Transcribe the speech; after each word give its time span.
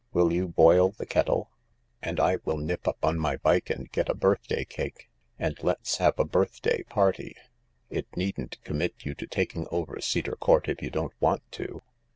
Will 0.13 0.33
you 0.33 0.47
boil 0.47 0.89
the 0.97 1.05
kettle?— 1.05 1.51
and 2.01 2.19
I 2.19 2.37
will 2.43 2.57
nip 2.57 2.87
up 2.87 2.97
on 3.05 3.19
my 3.19 3.37
bike 3.37 3.69
and 3.69 3.87
get 3.91 4.09
a 4.09 4.15
birthday 4.15 4.65
cake, 4.65 5.11
and 5.37 5.55
let's 5.61 5.97
have 5.97 6.17
a 6.17 6.25
birthday 6.25 6.81
party. 6.81 7.35
It 7.91 8.07
needn't 8.17 8.59
commit 8.63 9.05
you 9.05 9.13
to 9.13 9.27
taking 9.27 9.67
over 9.69 10.01
Cedar 10.01 10.37
Court 10.37 10.67
if 10.67 10.81
you 10.81 10.89
don't 10.89 11.13
want 11.19 11.43
to. 11.51 11.83